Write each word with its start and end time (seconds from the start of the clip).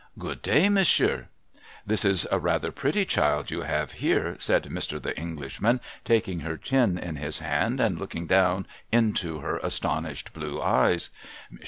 'Good 0.17 0.41
day, 0.41 0.67
monsieur.'' 0.67 1.27
This 1.85 2.03
is 2.03 2.25
a 2.31 2.39
rather 2.39 2.71
pretty 2.71 3.05
cliild 3.05 3.51
you 3.51 3.61
have 3.61 3.91
here,' 3.91 4.35
said 4.39 4.63
Mr. 4.63 4.99
The 4.99 5.15
Englishman, 5.15 5.79
taking 6.05 6.39
her 6.39 6.57
chin 6.57 6.97
in 6.97 7.17
his 7.17 7.37
hand, 7.37 7.79
and 7.79 7.99
looking 7.99 8.25
down 8.25 8.65
into 8.91 9.41
her 9.41 9.57
astonished 9.59 10.33
blue 10.33 10.59
eyes. 10.59 11.11